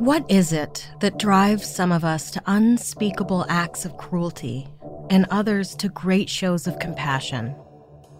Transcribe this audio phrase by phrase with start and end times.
[0.00, 4.66] What is it that drives some of us to unspeakable acts of cruelty
[5.10, 7.54] and others to great shows of compassion?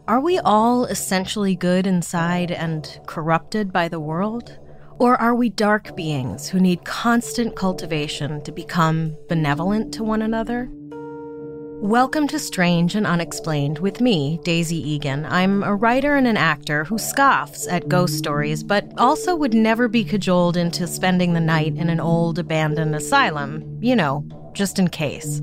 [0.06, 4.58] Are we all essentially good inside and corrupted by the world?
[4.98, 10.70] Or are we dark beings who need constant cultivation to become benevolent to one another?
[11.82, 15.24] Welcome to Strange and Unexplained with me, Daisy Egan.
[15.24, 19.88] I'm a writer and an actor who scoffs at ghost stories, but also would never
[19.88, 24.88] be cajoled into spending the night in an old abandoned asylum, you know, just in
[24.88, 25.40] case.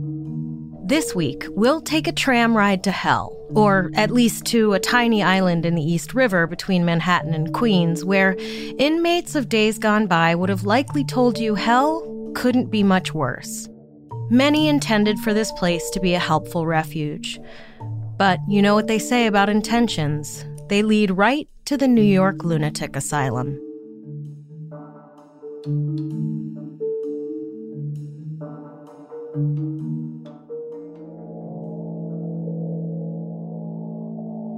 [0.85, 5.23] This week, we'll take a tram ride to hell, or at least to a tiny
[5.23, 8.35] island in the East River between Manhattan and Queens, where
[8.77, 13.67] inmates of days gone by would have likely told you hell couldn't be much worse.
[14.29, 17.39] Many intended for this place to be a helpful refuge.
[18.17, 22.43] But you know what they say about intentions they lead right to the New York
[22.43, 23.57] Lunatic Asylum.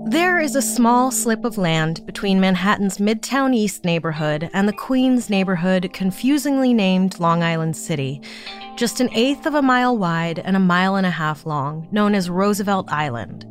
[0.09, 5.29] There is a small slip of land between Manhattan's Midtown East neighborhood and the Queens
[5.29, 8.19] neighborhood, confusingly named Long Island City,
[8.79, 12.15] just an eighth of a mile wide and a mile and a half long, known
[12.15, 13.45] as Roosevelt Island.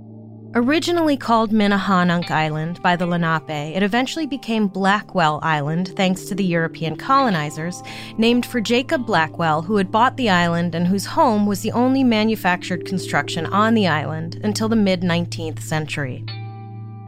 [0.54, 6.46] Originally called Minahanunk Island by the Lenape, it eventually became Blackwell Island thanks to the
[6.46, 7.82] European colonizers,
[8.16, 12.02] named for Jacob Blackwell, who had bought the island and whose home was the only
[12.02, 16.24] manufactured construction on the island until the mid 19th century.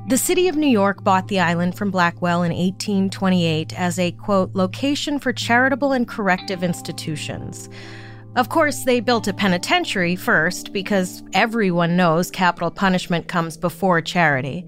[0.09, 4.55] The city of New York bought the island from Blackwell in 1828 as a, quote,
[4.55, 7.71] location for charitable and corrective institutions.
[8.36, 14.64] Of course, they built a penitentiary first because everyone knows capital punishment comes before charity.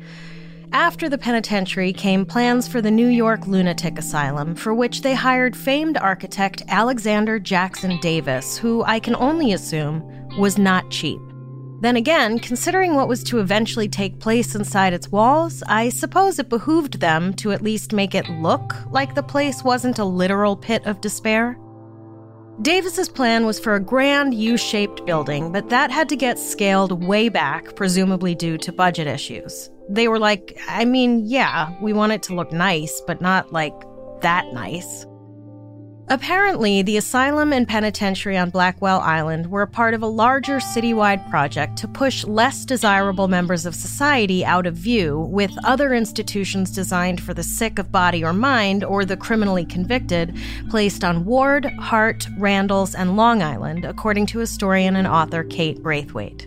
[0.73, 5.55] After the penitentiary came plans for the New York Lunatic Asylum, for which they hired
[5.55, 10.03] famed architect Alexander Jackson Davis, who I can only assume
[10.39, 11.21] was not cheap.
[11.83, 16.49] Then again, considering what was to eventually take place inside its walls, I suppose it
[16.49, 20.85] behooved them to at least make it look like the place wasn't a literal pit
[20.85, 21.59] of despair.
[22.61, 27.29] Davis's plan was for a grand U-shaped building, but that had to get scaled way
[27.29, 29.71] back, presumably due to budget issues.
[29.89, 33.75] They were like, I mean, yeah, we want it to look nice, but not like
[34.21, 35.07] that nice.
[36.13, 41.31] Apparently, the asylum and penitentiary on Blackwell Island were a part of a larger citywide
[41.31, 47.23] project to push less desirable members of society out of view, with other institutions designed
[47.23, 50.37] for the sick of body or mind or the criminally convicted
[50.69, 56.47] placed on Ward, Hart, Randalls, and Long Island, according to historian and author Kate Braithwaite.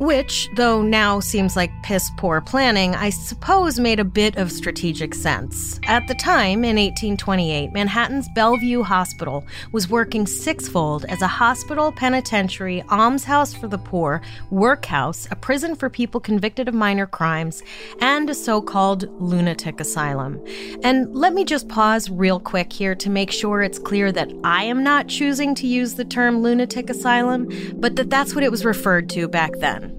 [0.00, 5.14] Which, though now seems like piss poor planning, I suppose made a bit of strategic
[5.14, 5.78] sense.
[5.86, 12.82] At the time, in 1828, Manhattan's Bellevue Hospital was working sixfold as a hospital, penitentiary,
[12.88, 17.62] almshouse for the poor, workhouse, a prison for people convicted of minor crimes,
[18.00, 20.42] and a so called lunatic asylum.
[20.82, 24.64] And let me just pause real quick here to make sure it's clear that I
[24.64, 28.64] am not choosing to use the term lunatic asylum, but that that's what it was
[28.64, 29.89] referred to back then.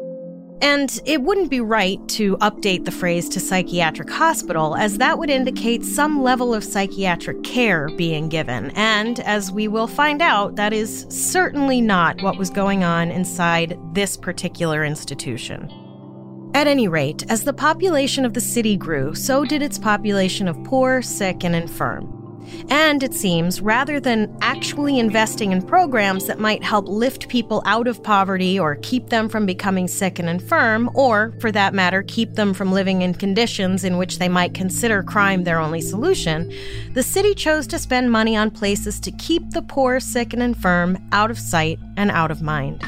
[0.61, 5.31] And it wouldn't be right to update the phrase to psychiatric hospital, as that would
[5.31, 8.69] indicate some level of psychiatric care being given.
[8.75, 13.77] And as we will find out, that is certainly not what was going on inside
[13.93, 15.71] this particular institution.
[16.53, 20.63] At any rate, as the population of the city grew, so did its population of
[20.63, 22.20] poor, sick, and infirm.
[22.69, 27.87] And it seems, rather than actually investing in programs that might help lift people out
[27.87, 32.35] of poverty or keep them from becoming sick and infirm, or, for that matter, keep
[32.35, 36.51] them from living in conditions in which they might consider crime their only solution,
[36.93, 40.97] the city chose to spend money on places to keep the poor, sick, and infirm
[41.11, 42.83] out of sight and out of mind.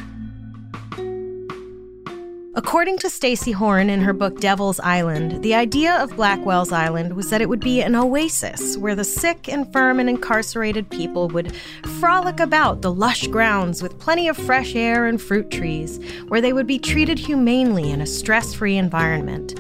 [2.56, 7.32] According to Stacy Horn in her book Devil's Island, the idea of Blackwell's Island was
[7.32, 11.56] that it would be an oasis where the sick, infirm, and incarcerated people would
[12.00, 16.54] frolic about the lush grounds with plenty of fresh air and fruit trees, where they
[16.54, 19.60] would be treated humanely in a stress free environment.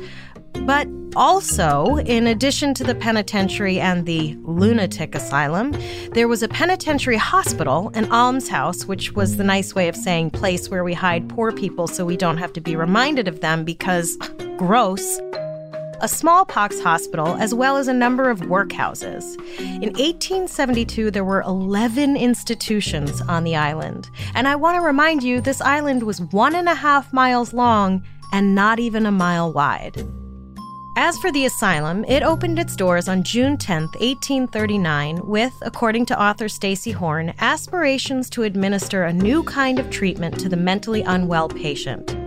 [0.61, 5.75] But also, in addition to the penitentiary and the lunatic asylum,
[6.13, 10.69] there was a penitentiary hospital, an almshouse, which was the nice way of saying place
[10.69, 14.17] where we hide poor people so we don't have to be reminded of them because
[14.57, 15.19] gross.
[16.01, 19.23] A smallpox hospital, as well as a number of workhouses.
[19.59, 24.09] In 1872, there were 11 institutions on the island.
[24.33, 28.03] And I want to remind you this island was one and a half miles long
[28.33, 30.03] and not even a mile wide.
[30.95, 36.21] As for the asylum, it opened its doors on June 10, 1839, with, according to
[36.21, 41.49] author Stacy Horn, aspirations to administer a new kind of treatment to the mentally unwell
[41.49, 42.22] patient.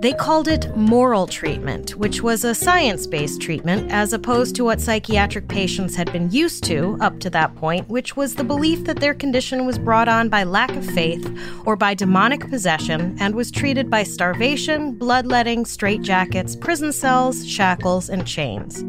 [0.00, 4.80] They called it moral treatment, which was a science based treatment as opposed to what
[4.80, 9.00] psychiatric patients had been used to up to that point, which was the belief that
[9.00, 11.30] their condition was brought on by lack of faith
[11.66, 18.26] or by demonic possession and was treated by starvation, bloodletting, straitjackets, prison cells, shackles, and
[18.26, 18.82] chains.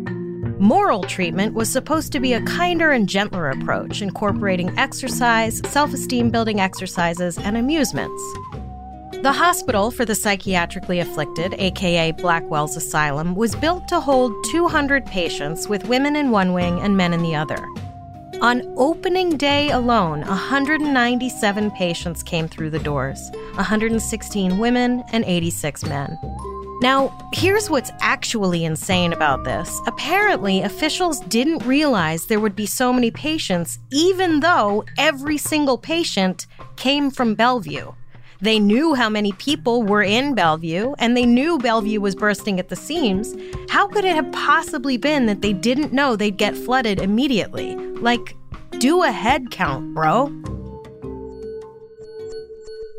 [0.61, 6.29] Moral treatment was supposed to be a kinder and gentler approach, incorporating exercise, self esteem
[6.29, 8.21] building exercises, and amusements.
[9.21, 15.69] The hospital for the psychiatrically afflicted, aka Blackwell's Asylum, was built to hold 200 patients
[15.69, 17.63] with women in one wing and men in the other.
[18.41, 26.17] On opening day alone, 197 patients came through the doors 116 women and 86 men.
[26.81, 29.79] Now, here's what's actually insane about this.
[29.85, 36.47] Apparently, officials didn't realize there would be so many patients, even though every single patient
[36.75, 37.91] came from Bellevue.
[38.41, 42.69] They knew how many people were in Bellevue, and they knew Bellevue was bursting at
[42.69, 43.35] the seams.
[43.69, 47.75] How could it have possibly been that they didn't know they'd get flooded immediately?
[47.75, 48.35] Like,
[48.79, 50.31] do a head count, bro.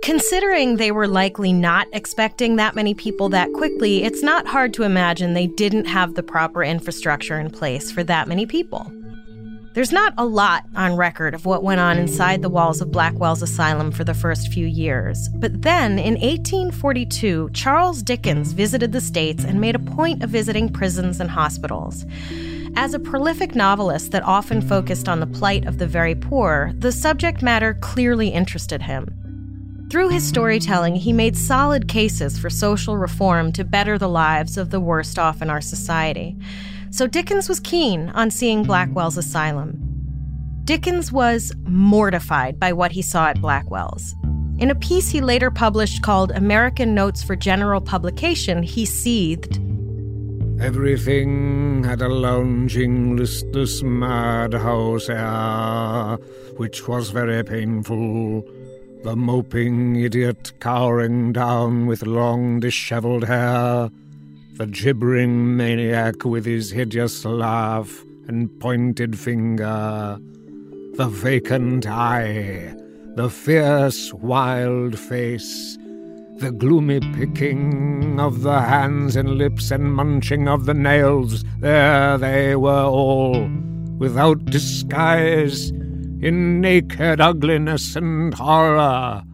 [0.05, 4.85] Considering they were likely not expecting that many people that quickly, it's not hard to
[4.85, 8.93] imagine they didn't have the proper infrastructure in place for that many people.
[9.75, 13.41] There's not a lot on record of what went on inside the walls of Blackwell's
[13.41, 19.45] asylum for the first few years, but then in 1842, Charles Dickens visited the States
[19.45, 22.05] and made a point of visiting prisons and hospitals.
[22.77, 26.93] As a prolific novelist that often focused on the plight of the very poor, the
[26.93, 29.09] subject matter clearly interested him.
[29.91, 34.69] Through his storytelling, he made solid cases for social reform to better the lives of
[34.69, 36.37] the worst off in our society
[36.93, 39.79] so Dickens was keen on seeing Blackwell's asylum.
[40.65, 44.15] Dickens was mortified by what he saw at Blackwell's.
[44.59, 49.59] In a piece he later published called American Notes for General Publication, he seethed.
[50.61, 56.19] Everything had a lounging, listless madhouse air,
[56.59, 58.45] which was very painful.
[59.03, 63.91] The moping idiot cowering down with long dishevelled hair,
[64.63, 70.17] the gibbering maniac with his hideous laugh and pointed finger,
[70.95, 72.73] the vacant eye,
[73.17, 75.77] the fierce wild face,
[76.37, 82.55] the gloomy picking of the hands and lips and munching of the nails, there they
[82.55, 83.51] were all,
[83.99, 89.25] without disguise, in naked ugliness and horror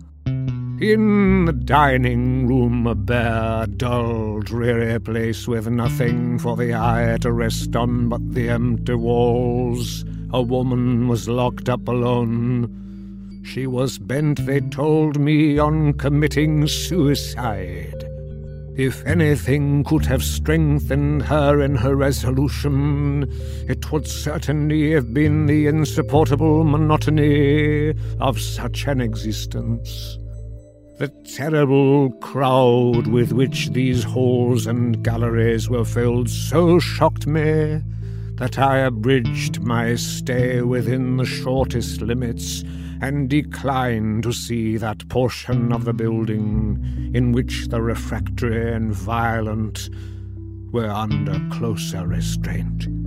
[0.81, 7.33] in the dining room, a bare, dull, dreary place with nothing for the eye to
[7.33, 13.43] rest on but the empty walls, a woman was locked up alone.
[13.45, 18.05] She was bent, they told me, on committing suicide.
[18.77, 23.27] If anything could have strengthened her in her resolution,
[23.69, 30.19] it would certainly have been the insupportable monotony of such an existence.
[30.99, 31.07] The
[31.37, 37.81] terrible crowd with which these halls and galleries were filled so shocked me
[38.35, 42.65] that I abridged my stay within the shortest limits
[43.01, 49.91] and declined to see that portion of the building in which the refractory and violent
[50.73, 52.98] were under closer restraint.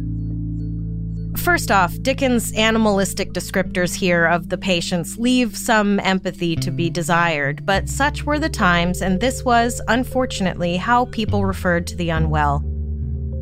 [1.37, 7.65] First off, Dickens' animalistic descriptors here of the patients leave some empathy to be desired,
[7.65, 12.63] but such were the times, and this was, unfortunately, how people referred to the unwell.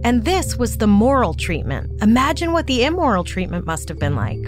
[0.03, 1.91] And this was the moral treatment.
[2.01, 4.41] Imagine what the immoral treatment must have been like.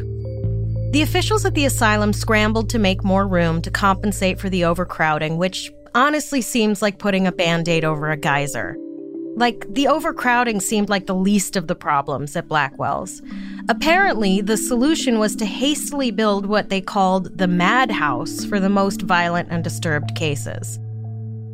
[0.92, 5.38] The officials at the asylum scrambled to make more room to compensate for the overcrowding,
[5.38, 8.78] which honestly seems like putting a band aid over a geyser.
[9.36, 13.22] Like, the overcrowding seemed like the least of the problems at Blackwell's.
[13.70, 19.02] Apparently, the solution was to hastily build what they called the madhouse for the most
[19.02, 20.80] violent and disturbed cases.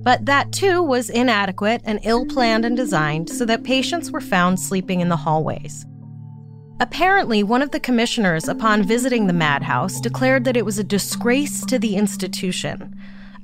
[0.04, 4.60] But that too was inadequate and ill planned and designed so that patients were found
[4.60, 5.86] sleeping in the hallways.
[6.80, 11.66] Apparently, one of the commissioners, upon visiting the madhouse, declared that it was a disgrace
[11.66, 12.96] to the institution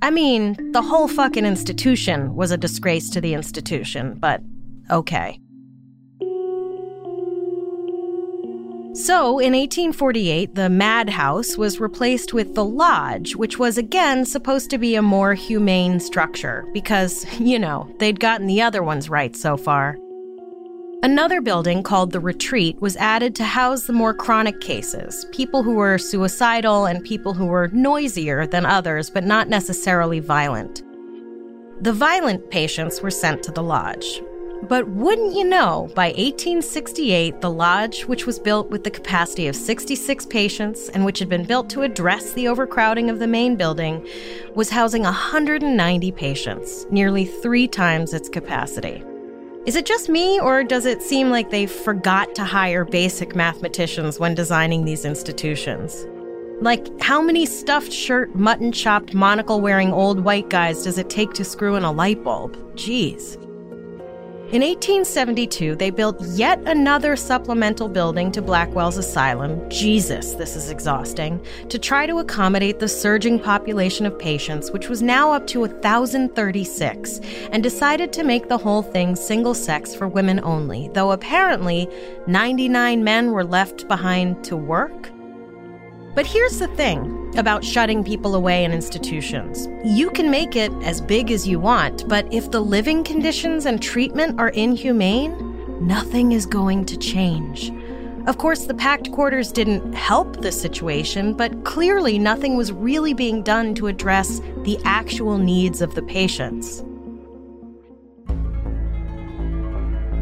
[0.04, 4.42] I mean, the whole fucking institution was a disgrace to the institution, but
[4.92, 5.40] okay.
[8.96, 14.78] So, in 1848, the madhouse was replaced with the lodge, which was again supposed to
[14.78, 19.56] be a more humane structure because, you know, they'd gotten the other ones right so
[19.56, 19.98] far.
[21.04, 25.74] Another building called the Retreat was added to house the more chronic cases, people who
[25.74, 30.82] were suicidal and people who were noisier than others, but not necessarily violent.
[31.82, 34.22] The violent patients were sent to the lodge.
[34.70, 39.58] But wouldn't you know, by 1868, the lodge, which was built with the capacity of
[39.58, 44.08] 66 patients and which had been built to address the overcrowding of the main building,
[44.56, 49.04] was housing 190 patients, nearly three times its capacity.
[49.66, 54.20] Is it just me, or does it seem like they forgot to hire basic mathematicians
[54.20, 56.06] when designing these institutions?
[56.60, 61.32] Like, how many stuffed shirt, mutton chopped, monocle wearing old white guys does it take
[61.36, 62.58] to screw in a light bulb?
[62.76, 63.38] Jeez.
[64.54, 69.68] In 1872, they built yet another supplemental building to Blackwell's Asylum.
[69.68, 71.44] Jesus, this is exhausting.
[71.70, 77.20] To try to accommodate the surging population of patients, which was now up to 1,036,
[77.52, 81.90] and decided to make the whole thing single sex for women only, though apparently
[82.28, 85.10] 99 men were left behind to work.
[86.14, 91.02] But here's the thing about shutting people away in institutions you can make it as
[91.02, 96.46] big as you want, but if the living conditions and treatment are inhumane, nothing is
[96.46, 97.72] going to change.
[98.28, 103.44] Of course, the packed quarters didn't help the situation, but clearly nothing was really being
[103.44, 106.82] done to address the actual needs of the patients.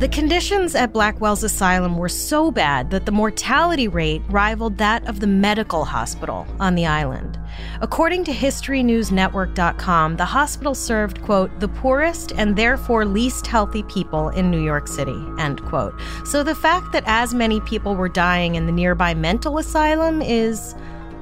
[0.01, 5.19] The conditions at Blackwell's asylum were so bad that the mortality rate rivaled that of
[5.19, 7.39] the medical hospital on the island.
[7.81, 14.49] According to HistoryNewsNetwork.com, the hospital served, quote, the poorest and therefore least healthy people in
[14.49, 15.93] New York City, end quote.
[16.25, 20.73] So the fact that as many people were dying in the nearby mental asylum is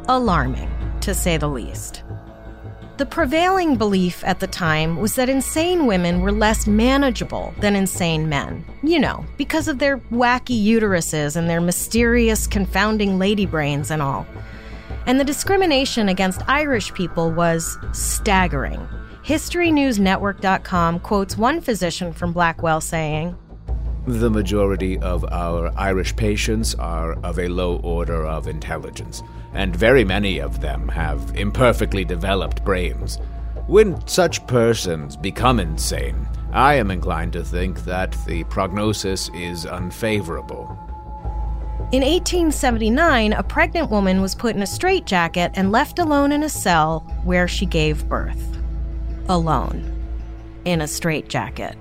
[0.07, 0.71] alarming,
[1.01, 2.03] to say the least.
[3.00, 8.27] The prevailing belief at the time was that insane women were less manageable than insane
[8.27, 8.65] men.
[8.84, 14.27] You know, because of their wacky uteruses and their mysterious, confounding lady brains and all.
[15.06, 18.86] And the discrimination against Irish people was staggering.
[19.24, 23.34] HistoryNewsNetwork.com quotes one physician from Blackwell saying,
[24.08, 30.03] The majority of our Irish patients are of a low order of intelligence and very
[30.03, 33.20] many of them have imperfectly developed brains.
[33.68, 40.77] When such persons become insane, I am inclined to think that the prognosis is unfavorable.
[41.91, 46.50] In 1879, a pregnant woman was put in a straitjacket and left alone in a
[46.50, 48.58] cell where she gave birth.
[49.27, 49.96] Alone.
[50.65, 51.77] In a straitjacket.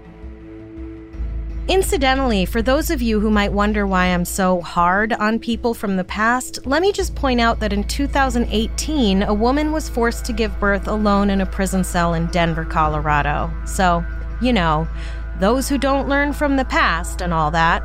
[1.69, 5.97] Incidentally, for those of you who might wonder why I'm so hard on people from
[5.97, 10.33] the past, let me just point out that in 2018, a woman was forced to
[10.33, 13.53] give birth alone in a prison cell in Denver, Colorado.
[13.67, 14.03] So,
[14.41, 14.89] you know,
[15.41, 17.83] those who don't learn from the past and all that.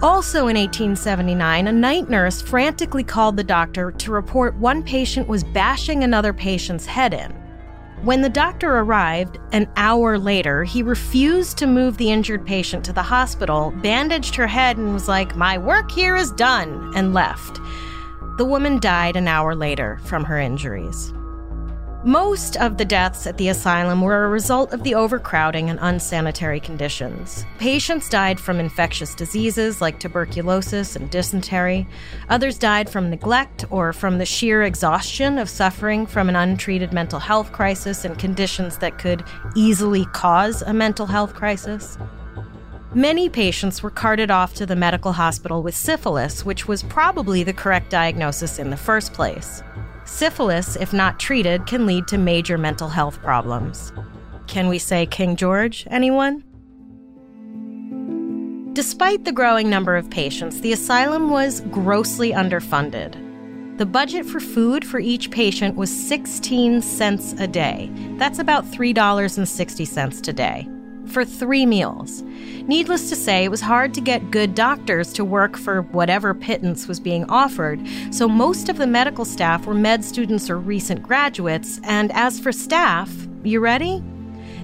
[0.00, 5.42] Also in 1879, a night nurse frantically called the doctor to report one patient was
[5.42, 7.43] bashing another patient's head in.
[8.04, 12.92] When the doctor arrived an hour later, he refused to move the injured patient to
[12.92, 17.60] the hospital, bandaged her head, and was like, My work here is done, and left.
[18.36, 21.14] The woman died an hour later from her injuries.
[22.04, 26.60] Most of the deaths at the asylum were a result of the overcrowding and unsanitary
[26.60, 27.46] conditions.
[27.56, 31.88] Patients died from infectious diseases like tuberculosis and dysentery.
[32.28, 37.20] Others died from neglect or from the sheer exhaustion of suffering from an untreated mental
[37.20, 39.24] health crisis and conditions that could
[39.56, 41.96] easily cause a mental health crisis.
[42.92, 47.54] Many patients were carted off to the medical hospital with syphilis, which was probably the
[47.54, 49.62] correct diagnosis in the first place.
[50.04, 53.92] Syphilis, if not treated, can lead to major mental health problems.
[54.46, 56.44] Can we say King George, anyone?
[58.74, 63.20] Despite the growing number of patients, the asylum was grossly underfunded.
[63.78, 67.90] The budget for food for each patient was 16 cents a day.
[68.18, 70.68] That's about $3.60 today
[71.06, 72.22] for three meals.
[72.66, 76.88] Needless to say, it was hard to get good doctors to work for whatever pittance
[76.88, 77.80] was being offered,
[78.10, 82.52] so most of the medical staff were med students or recent graduates, and as for
[82.52, 84.02] staff, you ready?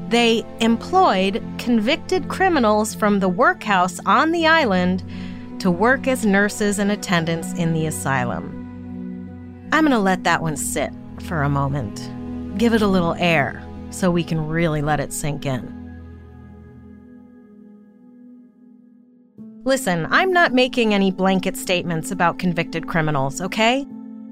[0.09, 5.05] They employed convicted criminals from the workhouse on the island
[5.61, 8.57] to work as nurses and attendants in the asylum.
[9.73, 12.11] I'm going to let that one sit for a moment.
[12.59, 15.80] Give it a little air so we can really let it sink in.
[19.65, 23.87] Listen, I'm not making any blanket statements about convicted criminals, okay?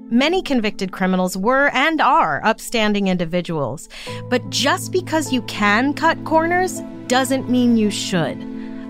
[0.09, 3.89] Many convicted criminals were and are upstanding individuals.
[4.29, 8.37] But just because you can cut corners doesn't mean you should.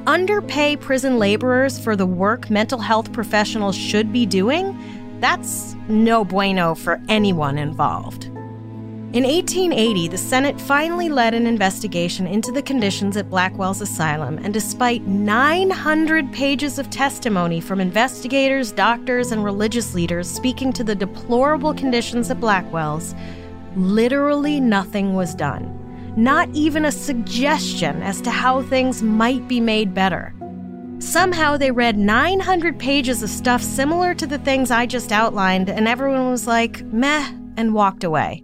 [0.08, 4.75] underpay prison laborers for the work mental health professionals should be doing,
[5.19, 8.28] that's no bueno for anyone involved.
[9.12, 14.54] In 1880, the Senate finally led an investigation into the conditions at Blackwell's asylum, and
[14.54, 21.74] despite 900 pages of testimony from investigators, doctors, and religious leaders speaking to the deplorable
[21.74, 23.16] conditions at Blackwell's,
[23.75, 25.75] literally nothing was done.
[26.16, 30.36] Not even a suggestion as to how things might be made better.
[31.00, 35.88] Somehow they read 900 pages of stuff similar to the things I just outlined, and
[35.88, 38.44] everyone was like, meh, and walked away.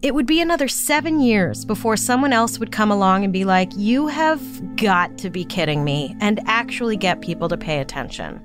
[0.00, 3.72] It would be another seven years before someone else would come along and be like,
[3.74, 8.40] You have got to be kidding me, and actually get people to pay attention.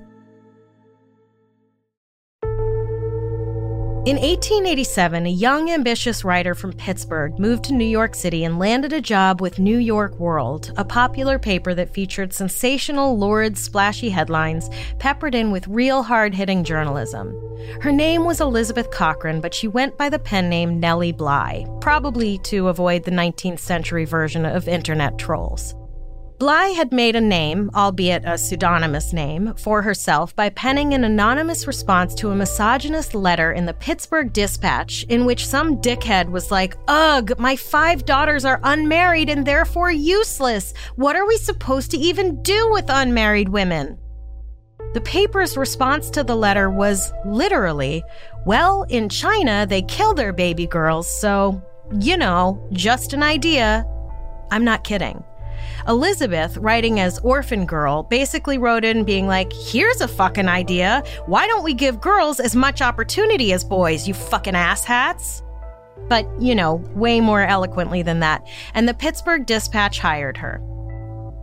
[4.05, 8.91] In 1887, a young, ambitious writer from Pittsburgh moved to New York City and landed
[8.91, 14.69] a job with New York World, a popular paper that featured sensational, lurid, splashy headlines
[14.99, 17.33] peppered in with real hard hitting journalism.
[17.79, 22.39] Her name was Elizabeth Cochran, but she went by the pen name Nellie Bly, probably
[22.39, 25.75] to avoid the 19th century version of internet trolls.
[26.39, 31.67] Bly had made a name, albeit a pseudonymous name, for herself by penning an anonymous
[31.67, 36.75] response to a misogynist letter in the Pittsburgh Dispatch in which some dickhead was like,
[36.87, 40.73] Ugh, my five daughters are unmarried and therefore useless.
[40.95, 43.99] What are we supposed to even do with unmarried women?
[44.93, 48.03] The paper's response to the letter was literally,
[48.45, 51.61] Well, in China, they kill their baby girls, so,
[51.99, 53.85] you know, just an idea.
[54.51, 55.23] I'm not kidding.
[55.87, 61.03] Elizabeth, writing as Orphan Girl, basically wrote in being like, here's a fucking idea.
[61.25, 65.41] Why don't we give girls as much opportunity as boys, you fucking asshats?
[66.07, 68.47] But, you know, way more eloquently than that.
[68.73, 70.61] And the Pittsburgh Dispatch hired her.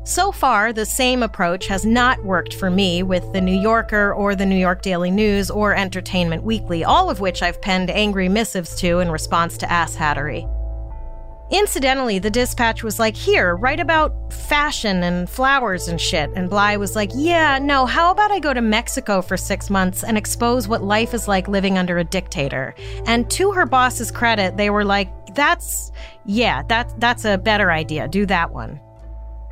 [0.04, 4.34] So far, the same approach has not worked for me with The New Yorker or
[4.34, 8.74] the New York Daily News or Entertainment Weekly, all of which I've penned angry missives
[8.76, 10.48] to in response to asshattery.
[11.50, 16.30] Incidentally, the dispatch was like, Here, write about fashion and flowers and shit.
[16.36, 20.04] And Bly was like, Yeah, no, how about I go to Mexico for six months
[20.04, 22.74] and expose what life is like living under a dictator?
[23.06, 25.90] And to her boss's credit, they were like, That's,
[26.24, 28.06] yeah, that, that's a better idea.
[28.06, 28.80] Do that one.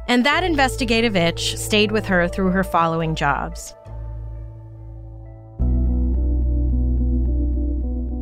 [0.07, 3.75] And that investigative itch stayed with her through her following jobs.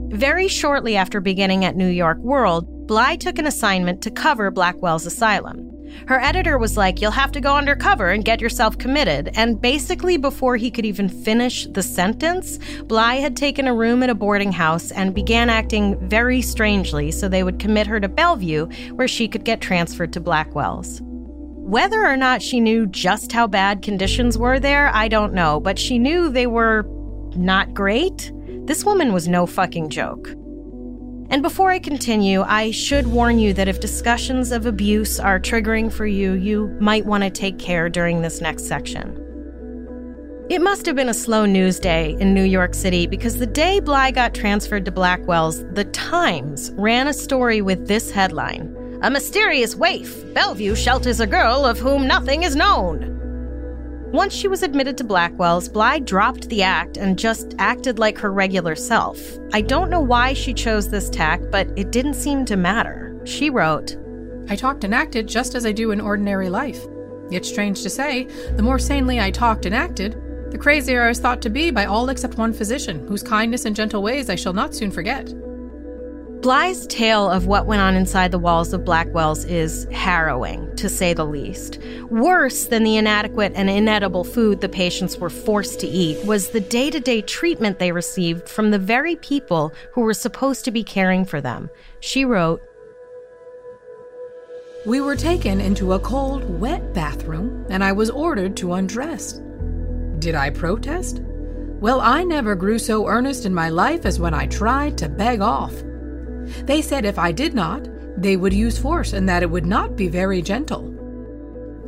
[0.08, 5.06] Very shortly after beginning at New York World, Bly took an assignment to cover Blackwell's
[5.06, 5.72] asylum.
[6.06, 9.30] Her editor was like, You'll have to go undercover and get yourself committed.
[9.34, 14.10] And basically, before he could even finish the sentence, Bly had taken a room at
[14.10, 18.66] a boarding house and began acting very strangely so they would commit her to Bellevue,
[18.92, 21.00] where she could get transferred to Blackwell's.
[21.02, 25.78] Whether or not she knew just how bad conditions were there, I don't know, but
[25.78, 26.84] she knew they were
[27.34, 28.30] not great.
[28.66, 30.28] This woman was no fucking joke.
[31.28, 35.92] And before I continue, I should warn you that if discussions of abuse are triggering
[35.92, 39.22] for you, you might want to take care during this next section.
[40.48, 43.80] It must have been a slow news day in New York City because the day
[43.80, 49.74] Bly got transferred to Blackwell's, The Times ran a story with this headline A mysterious
[49.74, 50.32] waif.
[50.34, 53.15] Bellevue shelters a girl of whom nothing is known.
[54.12, 58.32] Once she was admitted to Blackwell's, Bly dropped the act and just acted like her
[58.32, 59.20] regular self.
[59.52, 63.20] I don't know why she chose this tack, but it didn't seem to matter.
[63.24, 63.96] She wrote,
[64.48, 66.86] I talked and acted just as I do in ordinary life.
[67.30, 70.12] Yet, strange to say, the more sanely I talked and acted,
[70.52, 73.74] the crazier I was thought to be by all except one physician, whose kindness and
[73.74, 75.32] gentle ways I shall not soon forget.
[76.42, 81.12] Bly's tale of what went on inside the walls of Blackwell's is harrowing, to say
[81.12, 81.78] the least.
[82.10, 86.60] Worse than the inadequate and inedible food the patients were forced to eat was the
[86.60, 90.84] day to day treatment they received from the very people who were supposed to be
[90.84, 91.70] caring for them.
[92.00, 92.62] She wrote,
[94.84, 99.40] We were taken into a cold, wet bathroom, and I was ordered to undress.
[100.18, 101.22] Did I protest?
[101.80, 105.40] Well, I never grew so earnest in my life as when I tried to beg
[105.40, 105.74] off.
[106.64, 109.96] They said if I did not, they would use force and that it would not
[109.96, 110.92] be very gentle.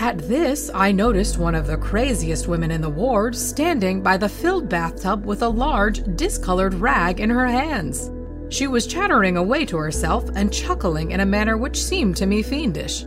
[0.00, 4.28] At this, I noticed one of the craziest women in the ward standing by the
[4.28, 8.10] filled bathtub with a large, discolored rag in her hands.
[8.48, 12.42] She was chattering away to herself and chuckling in a manner which seemed to me
[12.42, 13.04] fiendish.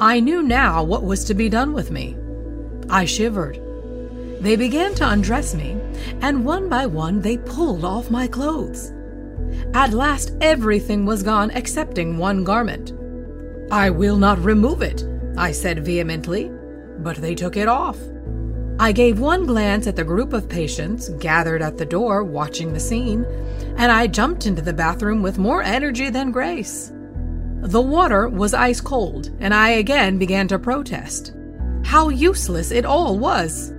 [0.00, 2.16] I knew now what was to be done with me.
[2.88, 3.60] I shivered.
[4.40, 5.78] They began to undress me,
[6.22, 8.92] and one by one they pulled off my clothes.
[9.74, 12.92] At last, everything was gone excepting one garment.
[13.70, 15.04] I will not remove it,
[15.36, 16.50] I said vehemently.
[17.00, 17.96] but they took it off.
[18.80, 22.80] I gave one glance at the group of patients gathered at the door watching the
[22.80, 23.24] scene,
[23.76, 26.92] and I jumped into the bathroom with more energy than grace.
[27.60, 31.34] The water was ice cold, and I again began to protest.
[31.84, 33.72] How useless it all was!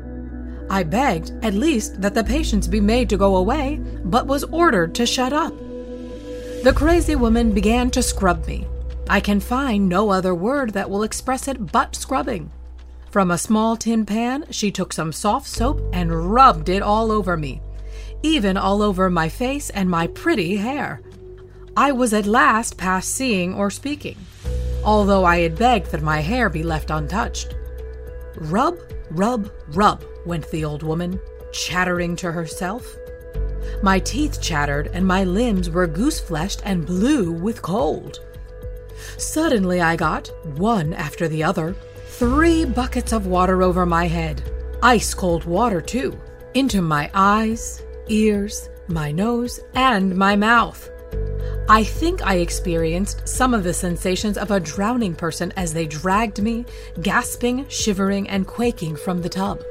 [0.70, 4.94] I begged, at least, that the patients be made to go away, but was ordered
[4.96, 5.54] to shut up.
[6.62, 8.67] The crazy woman began to scrub me.
[9.10, 12.52] I can find no other word that will express it but scrubbing.
[13.12, 17.38] From a small tin pan, she took some soft soap and rubbed it all over
[17.38, 17.62] me,
[18.24, 21.02] even all over my face and my pretty hair.
[21.78, 24.17] I was at last past seeing or speaking,
[24.84, 27.56] although I had begged that my hair be left untouched.
[28.36, 28.78] Rub,
[29.12, 31.22] rub, rub, went the old woman,
[31.54, 32.86] chattering to herself.
[33.82, 38.20] My teeth chattered, and my limbs were goose fleshed and blue with cold.
[39.18, 41.76] Suddenly, I got, one after the other,
[42.20, 44.44] Three buckets of water over my head,
[44.84, 46.20] ice cold water too,
[46.54, 50.89] into my eyes, ears, my nose, and my mouth.
[51.70, 56.42] I think I experienced some of the sensations of a drowning person as they dragged
[56.42, 56.65] me,
[57.02, 59.63] gasping, shivering, and quaking from the tub.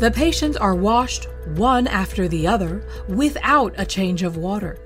[0.00, 4.78] The patients are washed one after the other without a change of water.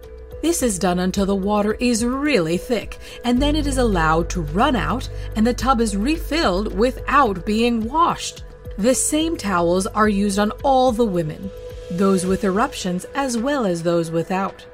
[0.42, 4.42] This is done until the water is really thick, and then it is allowed to
[4.42, 8.45] run out and the tub is refilled without being washed.
[8.79, 11.51] The same towels are used on all the women,
[11.90, 14.66] those with eruptions as well as those without.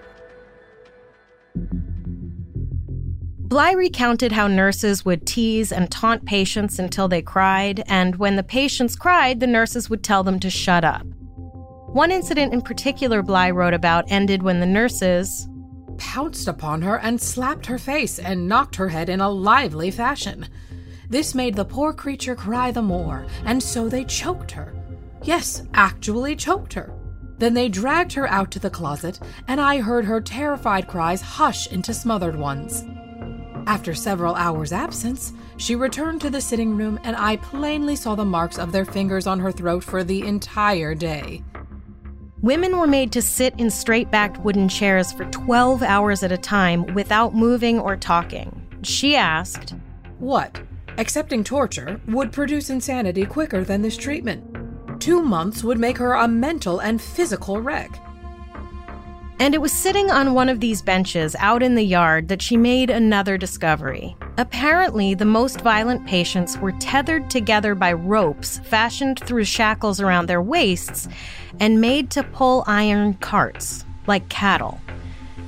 [3.53, 8.43] Bly recounted how nurses would tease and taunt patients until they cried, and when the
[8.43, 11.07] patients cried, the nurses would tell them to shut up.
[11.93, 15.47] One incident in particular Bly wrote about ended when the nurses,
[15.99, 20.49] pounced upon her and slapped her face and knocked her head in a lively fashion.
[21.11, 24.75] This made the poor creature cry the more, and so they choked her.
[25.23, 26.95] Yes, actually choked her.
[27.37, 31.71] Then they dragged her out to the closet, and I heard her terrified cries hush
[31.71, 32.87] into smothered ones.
[33.67, 38.25] After several hours' absence, she returned to the sitting room, and I plainly saw the
[38.25, 41.43] marks of their fingers on her throat for the entire day.
[42.43, 46.37] Women were made to sit in straight backed wooden chairs for 12 hours at a
[46.37, 48.67] time without moving or talking.
[48.83, 49.75] She asked,
[50.19, 50.61] What,
[50.99, 54.43] accepting torture, would produce insanity quicker than this treatment?
[55.01, 57.97] Two months would make her a mental and physical wreck.
[59.43, 62.57] And it was sitting on one of these benches out in the yard that she
[62.57, 64.15] made another discovery.
[64.39, 70.41] Apparently, the most violent patients were tethered together by ropes fashioned through shackles around their
[70.41, 71.09] waists
[71.59, 74.81] and made to pull iron carts, like cattle.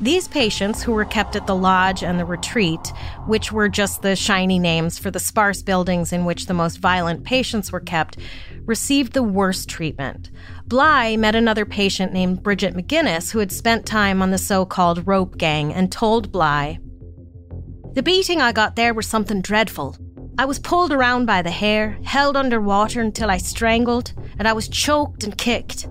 [0.01, 2.93] These patients, who were kept at the lodge and the retreat,
[3.27, 7.23] which were just the shiny names for the sparse buildings in which the most violent
[7.23, 8.19] patients were kept,
[8.67, 10.31] received the worst treatment.
[10.67, 15.07] Bly met another patient named Bridget McGuinness who had spent time on the so called
[15.07, 16.79] rope gang and told Bly,
[17.93, 19.95] The beating I got there was something dreadful.
[20.39, 24.55] I was pulled around by the hair, held under water until I strangled, and I
[24.55, 25.87] was choked and kicked.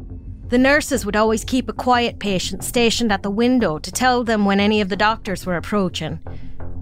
[0.49, 4.43] The nurses would always keep a quiet patient stationed at the window to tell them
[4.43, 6.19] when any of the doctors were approaching.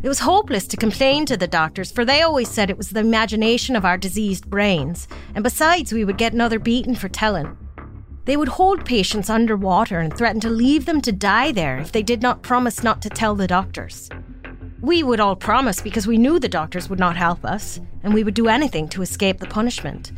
[0.01, 3.01] It was hopeless to complain to the doctors, for they always said it was the
[3.01, 7.57] imagination of our diseased brains, and besides, we would get another beating for telling.
[8.31, 12.01] They would hold patients underwater and threaten to leave them to die there if they
[12.01, 14.09] did not promise not to tell the doctors.
[14.79, 18.23] We would all promise because we knew the doctors would not help us, and we
[18.23, 20.13] would do anything to escape the punishment.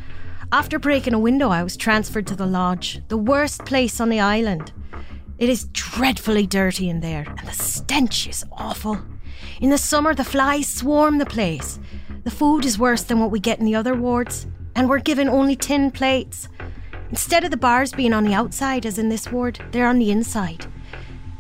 [0.51, 4.19] After breaking a window, I was transferred to the lodge, the worst place on the
[4.19, 4.71] island.
[5.39, 8.99] It is dreadfully dirty in there, and the stench is awful.
[9.59, 11.79] In the summer, the flies swarm the place.
[12.25, 14.45] The food is worse than what we get in the other wards,
[14.75, 16.47] and we're given only tin plates.
[17.13, 20.09] Instead of the bars being on the outside, as in this ward, they're on the
[20.09, 20.65] inside.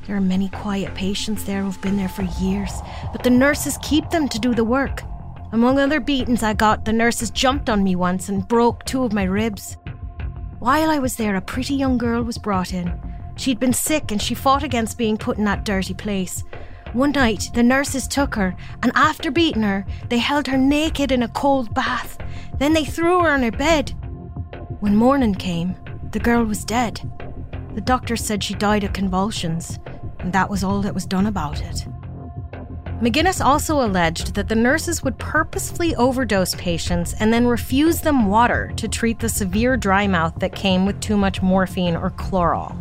[0.05, 2.71] There are many quiet patients there who've been there for years,
[3.11, 5.01] but the nurses keep them to do the work.
[5.51, 9.13] Among other beatings I got, the nurses jumped on me once and broke two of
[9.13, 9.77] my ribs.
[10.59, 12.93] While I was there, a pretty young girl was brought in.
[13.35, 16.43] She'd been sick and she fought against being put in that dirty place.
[16.93, 21.23] One night, the nurses took her, and after beating her, they held her naked in
[21.23, 22.19] a cold bath.
[22.59, 23.95] Then they threw her on her bed.
[24.83, 25.77] When morning came,
[26.11, 26.99] the girl was dead.
[27.73, 29.79] The doctor said she died of convulsions,
[30.19, 31.87] and that was all that was done about it.
[33.01, 38.73] McGuinness also alleged that the nurses would purposefully overdose patients and then refuse them water
[38.75, 42.75] to treat the severe dry mouth that came with too much morphine or chloral.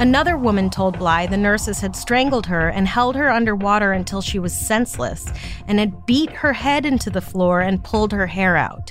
[0.00, 4.40] Another woman told Bly the nurses had strangled her and held her underwater until she
[4.40, 5.26] was senseless
[5.68, 8.90] and had beat her head into the floor and pulled her hair out.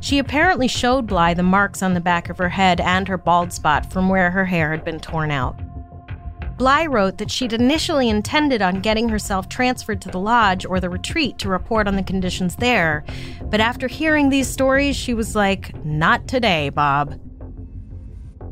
[0.00, 3.52] She apparently showed Bly the marks on the back of her head and her bald
[3.52, 5.56] spot from where her hair had been torn out.
[6.58, 10.90] Bly wrote that she'd initially intended on getting herself transferred to the lodge or the
[10.90, 13.04] retreat to report on the conditions there,
[13.44, 17.18] but after hearing these stories, she was like, Not today, Bob.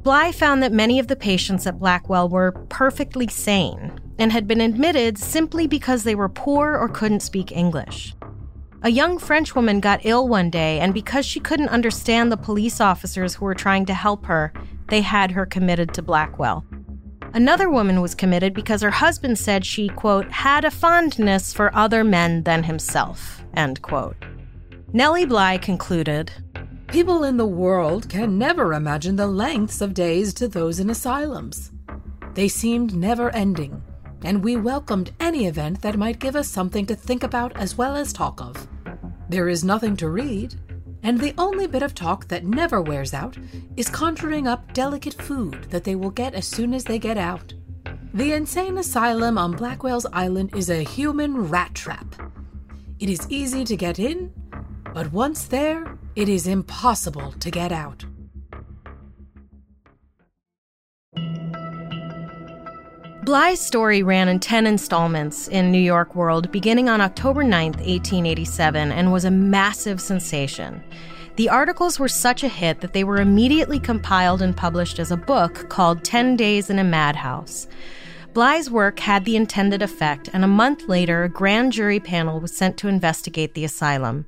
[0.02, 4.60] Bly found that many of the patients at Blackwell were perfectly sane and had been
[4.60, 8.14] admitted simply because they were poor or couldn't speak English.
[8.82, 12.80] A young French woman got ill one day, and because she couldn't understand the police
[12.80, 14.54] officers who were trying to help her,
[14.88, 16.64] they had her committed to Blackwell.
[17.34, 22.02] Another woman was committed because her husband said she, quote, had a fondness for other
[22.04, 24.16] men than himself, end quote.
[24.94, 26.32] Nellie Bly concluded
[26.92, 31.70] People in the world can never imagine the lengths of days to those in asylums.
[32.34, 33.80] They seemed never ending,
[34.24, 37.94] and we welcomed any event that might give us something to think about as well
[37.94, 38.66] as talk of.
[39.28, 40.56] There is nothing to read,
[41.04, 43.38] and the only bit of talk that never wears out
[43.76, 47.54] is conjuring up delicate food that they will get as soon as they get out.
[48.14, 52.16] The insane asylum on Blackwell's Island is a human rat trap.
[52.98, 54.34] It is easy to get in,
[54.92, 58.04] but once there, it is impossible to get out.
[63.22, 68.90] Bly's story ran in 10 installments in New York World beginning on October 9, 1887,
[68.90, 70.82] and was a massive sensation.
[71.36, 75.16] The articles were such a hit that they were immediately compiled and published as a
[75.16, 77.68] book called 10 Days in a Madhouse.
[78.32, 82.56] Bly's work had the intended effect, and a month later, a grand jury panel was
[82.56, 84.26] sent to investigate the asylum.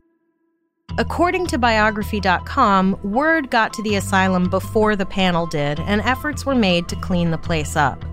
[0.99, 6.55] According to biography.com, word got to the asylum before the panel did, and efforts were
[6.55, 8.05] made to clean the place up.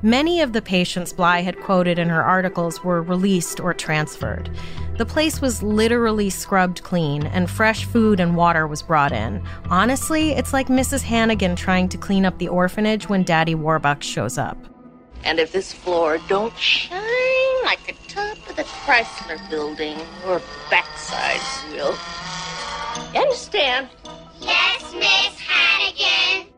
[0.00, 4.48] Many of the patients Bly had quoted in her articles were released or transferred.
[4.96, 9.42] The place was literally scrubbed clean, and fresh food and water was brought in.
[9.68, 11.02] Honestly, it's like Mrs.
[11.02, 14.56] Hannigan trying to clean up the orphanage when Daddy Warbucks shows up.
[15.24, 17.33] And if this floor don't shine
[17.64, 21.96] like the top of the Chrysler building, your backsides will.
[23.12, 23.88] You understand?
[24.40, 26.52] Yes, Miss Hannigan.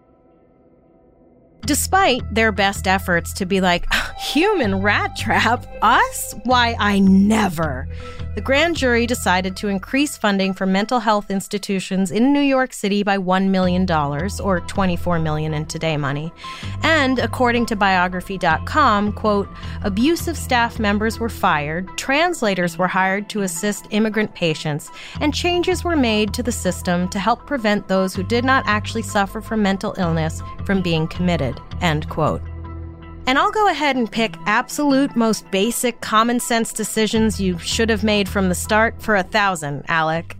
[1.62, 3.86] Despite their best efforts to be like,
[4.18, 5.66] human rat trap?
[5.82, 6.34] Us?
[6.44, 7.88] Why, I never.
[8.36, 13.02] The grand jury decided to increase funding for mental health institutions in New York City
[13.02, 16.30] by $1 million, or 24 million in today money.
[16.82, 19.48] And according to biography.com, quote,
[19.84, 24.90] abusive staff members were fired, translators were hired to assist immigrant patients,
[25.22, 29.00] and changes were made to the system to help prevent those who did not actually
[29.00, 32.42] suffer from mental illness from being committed, end quote.
[33.26, 38.04] And I'll go ahead and pick absolute, most basic, common sense decisions you should have
[38.04, 40.36] made from the start for a thousand, Alec.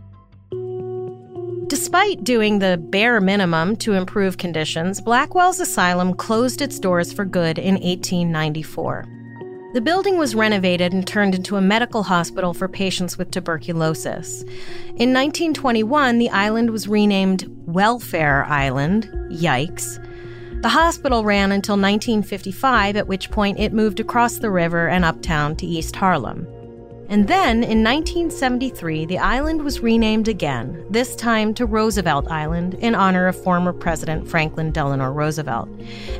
[1.67, 7.59] Despite doing the bare minimum to improve conditions, Blackwell's Asylum closed its doors for good
[7.59, 9.05] in 1894.
[9.73, 14.43] The building was renovated and turned into a medical hospital for patients with tuberculosis.
[14.95, 19.09] In 1921, the island was renamed Welfare Island.
[19.29, 20.01] Yikes.
[20.61, 25.55] The hospital ran until 1955, at which point it moved across the river and uptown
[25.57, 26.47] to East Harlem.
[27.09, 32.95] And then, in 1973, the island was renamed again, this time to Roosevelt Island in
[32.95, 35.69] honor of former President Franklin Delano Roosevelt.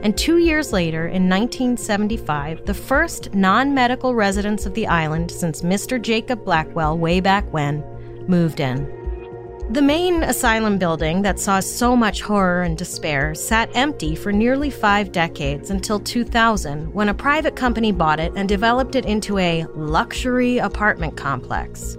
[0.03, 5.61] And two years later, in 1975, the first non medical residents of the island since
[5.63, 6.01] Mr.
[6.01, 7.83] Jacob Blackwell way back when
[8.27, 9.06] moved in.
[9.69, 14.69] The main asylum building that saw so much horror and despair sat empty for nearly
[14.69, 19.65] five decades until 2000, when a private company bought it and developed it into a
[19.75, 21.97] luxury apartment complex.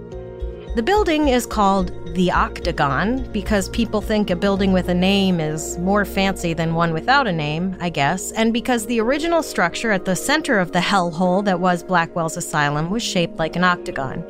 [0.75, 5.77] The building is called the Octagon because people think a building with a name is
[5.77, 10.05] more fancy than one without a name, I guess, and because the original structure at
[10.05, 14.25] the center of the hellhole that was Blackwell's asylum was shaped like an octagon.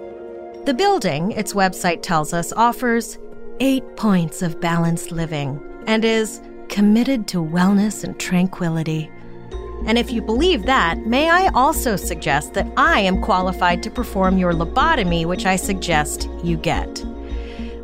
[0.65, 3.17] The building, its website tells us, offers
[3.59, 9.11] eight points of balanced living and is committed to wellness and tranquility.
[9.85, 14.37] And if you believe that, may I also suggest that I am qualified to perform
[14.37, 16.87] your lobotomy, which I suggest you get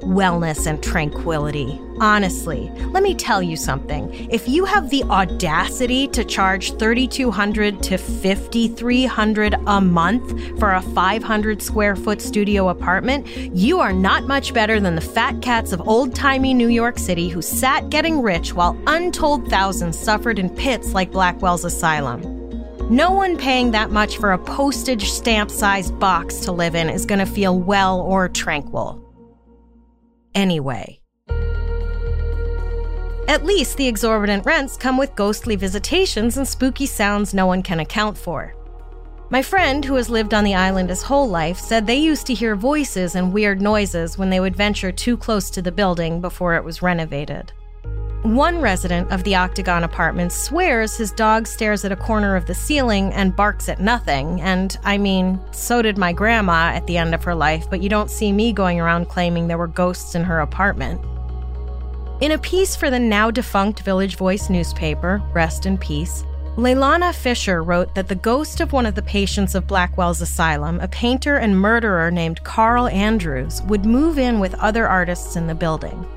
[0.01, 1.81] wellness and tranquility.
[1.99, 4.13] Honestly, let me tell you something.
[4.29, 11.62] If you have the audacity to charge 3200 to 5300 a month for a 500
[11.62, 16.53] square foot studio apartment, you are not much better than the fat cats of old-timey
[16.53, 21.63] New York City who sat getting rich while untold thousands suffered in pits like Blackwell's
[21.63, 22.21] Asylum.
[22.89, 27.05] No one paying that much for a postage stamp sized box to live in is
[27.05, 29.01] going to feel well or tranquil
[30.36, 30.99] anyway.
[33.27, 37.79] At least the exorbitant rents come with ghostly visitations and spooky sounds no one can
[37.79, 38.53] account for.
[39.31, 42.35] My friend, who has lived on the island his whole life, said they used to
[42.35, 46.53] hear voices and weird noises when they would venture too close to the building before
[46.53, 47.51] it was renovated.
[48.21, 52.53] One resident of the Octagon apartment swears his dog stares at a corner of the
[52.53, 57.15] ceiling and barks at nothing, and I mean, so did my grandma at the end
[57.15, 60.23] of her life, but you don't see me going around claiming there were ghosts in
[60.23, 61.01] her apartment.
[62.21, 66.23] In a piece for the now defunct Village Voice newspaper, Rest in Peace,
[66.56, 70.88] Leilana Fisher wrote that the ghost of one of the patients of Blackwell's asylum, a
[70.88, 76.08] painter and murderer named Carl Andrews, would move in with other artists in the building.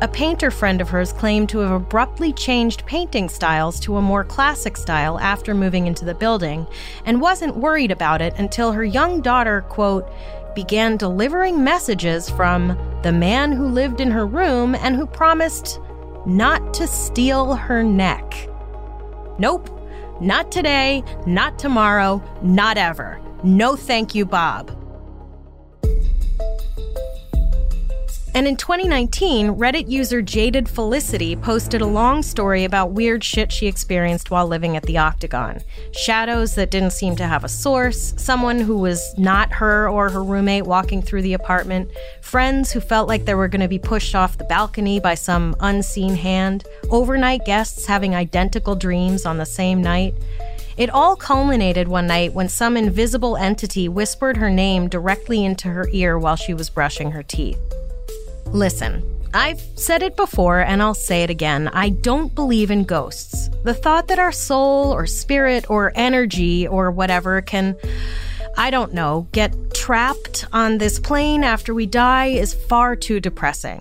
[0.00, 4.24] A painter friend of hers claimed to have abruptly changed painting styles to a more
[4.24, 6.66] classic style after moving into the building
[7.04, 10.10] and wasn't worried about it until her young daughter, quote,
[10.54, 15.80] began delivering messages from the man who lived in her room and who promised
[16.26, 18.48] not to steal her neck.
[19.38, 19.70] Nope,
[20.20, 23.20] not today, not tomorrow, not ever.
[23.42, 24.76] No thank you, Bob.
[28.32, 33.66] And in 2019, Reddit user Jaded Felicity posted a long story about weird shit she
[33.66, 35.58] experienced while living at the Octagon.
[35.92, 40.22] Shadows that didn't seem to have a source, someone who was not her or her
[40.22, 41.90] roommate walking through the apartment,
[42.22, 45.56] friends who felt like they were going to be pushed off the balcony by some
[45.58, 50.14] unseen hand, overnight guests having identical dreams on the same night.
[50.76, 55.88] It all culminated one night when some invisible entity whispered her name directly into her
[55.90, 57.58] ear while she was brushing her teeth.
[58.52, 61.68] Listen, I've said it before and I'll say it again.
[61.68, 63.48] I don't believe in ghosts.
[63.62, 67.76] The thought that our soul or spirit or energy or whatever can,
[68.56, 73.80] I don't know, get trapped on this plane after we die is far too depressing.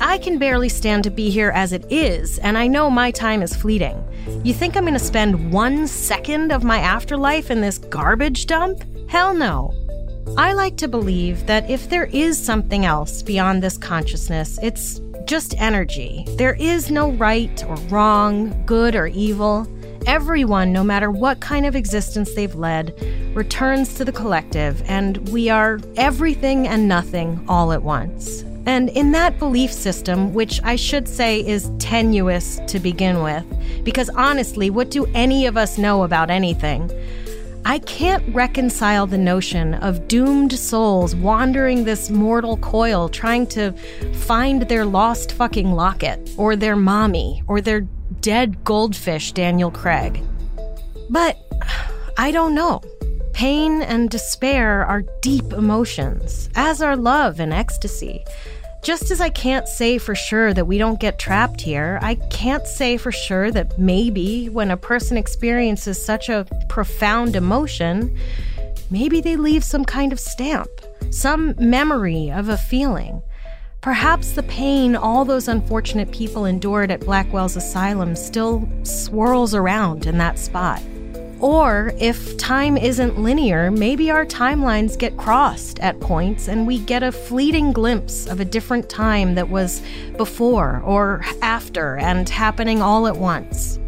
[0.00, 3.42] I can barely stand to be here as it is, and I know my time
[3.42, 4.02] is fleeting.
[4.44, 8.82] You think I'm gonna spend one second of my afterlife in this garbage dump?
[9.08, 9.74] Hell no.
[10.36, 15.54] I like to believe that if there is something else beyond this consciousness, it's just
[15.60, 16.24] energy.
[16.36, 19.66] There is no right or wrong, good or evil.
[20.06, 22.94] Everyone, no matter what kind of existence they've led,
[23.34, 28.42] returns to the collective, and we are everything and nothing all at once.
[28.64, 33.44] And in that belief system, which I should say is tenuous to begin with,
[33.82, 36.90] because honestly, what do any of us know about anything?
[37.68, 43.72] I can't reconcile the notion of doomed souls wandering this mortal coil trying to
[44.14, 47.82] find their lost fucking locket, or their mommy, or their
[48.22, 50.22] dead goldfish, Daniel Craig.
[51.10, 51.36] But
[52.16, 52.80] I don't know.
[53.34, 58.24] Pain and despair are deep emotions, as are love and ecstasy.
[58.82, 62.66] Just as I can't say for sure that we don't get trapped here, I can't
[62.66, 68.16] say for sure that maybe when a person experiences such a profound emotion,
[68.90, 70.70] maybe they leave some kind of stamp,
[71.10, 73.20] some memory of a feeling.
[73.80, 80.18] Perhaps the pain all those unfortunate people endured at Blackwell's asylum still swirls around in
[80.18, 80.80] that spot.
[81.40, 87.04] Or if time isn't linear, maybe our timelines get crossed at points and we get
[87.04, 89.80] a fleeting glimpse of a different time that was
[90.16, 93.78] before or after and happening all at once.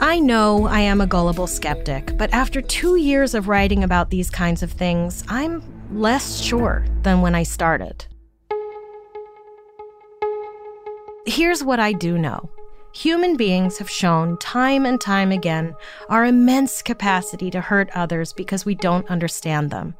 [0.00, 4.30] I know I am a gullible skeptic, but after two years of writing about these
[4.30, 8.06] kinds of things, I'm less sure than when I started.
[11.26, 12.50] Here's what I do know
[12.94, 15.74] Human beings have shown time and time again
[16.08, 19.96] our immense capacity to hurt others because we don't understand them.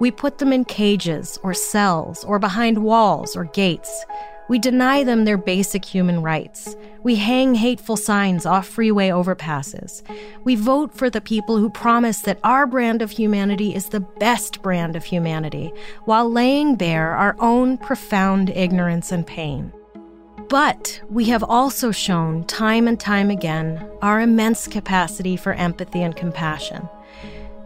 [0.00, 4.06] We put them in cages or cells or behind walls or gates.
[4.48, 6.74] We deny them their basic human rights.
[7.02, 10.02] We hang hateful signs off freeway overpasses.
[10.44, 14.62] We vote for the people who promise that our brand of humanity is the best
[14.62, 15.72] brand of humanity,
[16.06, 19.72] while laying bare our own profound ignorance and pain.
[20.48, 26.14] But we have also shown time and time again our immense capacity for empathy and
[26.14, 26.88] compassion.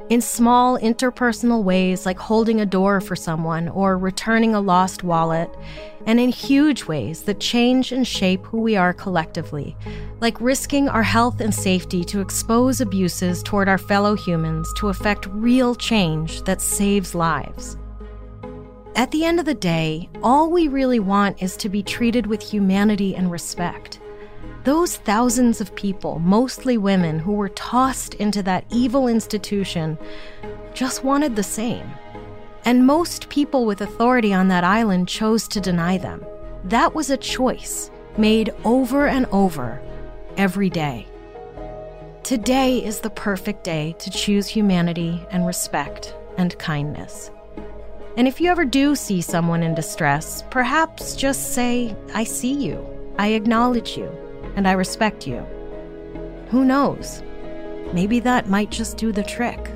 [0.08, 5.50] In small interpersonal ways, like holding a door for someone or returning a lost wallet,
[6.06, 9.76] and in huge ways that change and shape who we are collectively,
[10.20, 15.26] like risking our health and safety to expose abuses toward our fellow humans to effect
[15.26, 17.76] real change that saves lives.
[18.98, 22.42] At the end of the day, all we really want is to be treated with
[22.42, 24.00] humanity and respect.
[24.64, 29.96] Those thousands of people, mostly women, who were tossed into that evil institution
[30.74, 31.88] just wanted the same.
[32.64, 36.26] And most people with authority on that island chose to deny them.
[36.64, 37.92] That was a choice.
[38.16, 39.80] made over and over
[40.36, 41.06] every day.
[42.24, 47.30] Today is the perfect day to choose humanity and respect and kindness.
[48.18, 52.84] And if you ever do see someone in distress, perhaps just say, I see you,
[53.16, 54.10] I acknowledge you,
[54.56, 55.46] and I respect you.
[56.50, 57.22] Who knows?
[57.92, 59.70] Maybe that might just do the trick.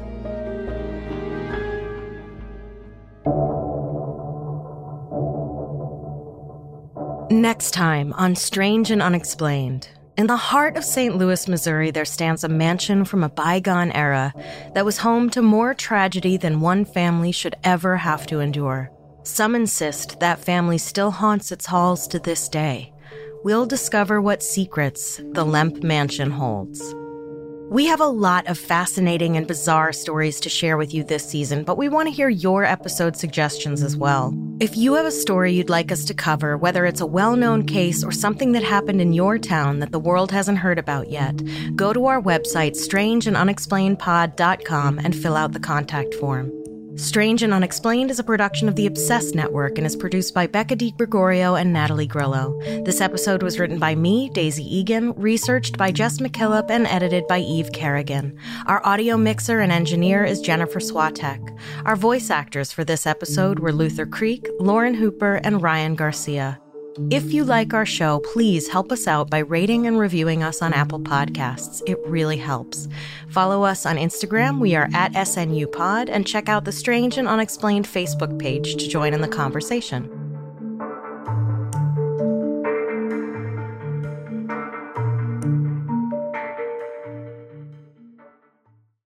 [7.30, 9.88] Next time on Strange and Unexplained.
[10.19, 11.17] In the heart of St.
[11.17, 14.35] Louis, Missouri, there stands a mansion from a bygone era
[14.75, 18.91] that was home to more tragedy than one family should ever have to endure.
[19.23, 22.93] Some insist that family still haunts its halls to this day.
[23.43, 26.95] We'll discover what secrets the Lemp Mansion holds.
[27.73, 31.64] We have a lot of fascinating and bizarre stories to share with you this season,
[31.64, 34.37] but we want to hear your episode suggestions as well.
[34.61, 37.64] If you have a story you'd like us to cover, whether it's a well known
[37.64, 41.41] case or something that happened in your town that the world hasn't heard about yet,
[41.75, 46.53] go to our website, strangeandunexplainedpod.com, and fill out the contact form.
[46.97, 50.76] Strange and Unexplained is a production of the Obsessed Network and is produced by Becca
[50.76, 52.59] Gregorio and Natalie Grillo.
[52.84, 57.40] This episode was written by me, Daisy Egan, researched by Jess McKillop, and edited by
[57.40, 58.38] Eve Kerrigan.
[58.66, 61.59] Our audio mixer and engineer is Jennifer Swatek.
[61.84, 66.62] Our voice actors for this episode were Luther Creek, Lauren Hooper, and Ryan Garcia.
[67.11, 70.74] If you like our show, please help us out by rating and reviewing us on
[70.74, 71.82] Apple Podcasts.
[71.86, 72.86] It really helps.
[73.28, 74.59] Follow us on Instagram.
[74.59, 78.88] We are at SNU Pod, and check out the Strange and Unexplained Facebook page to
[78.88, 80.32] join in the conversation.